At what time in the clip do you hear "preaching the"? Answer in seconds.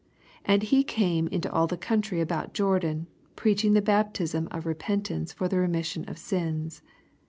3.35-3.83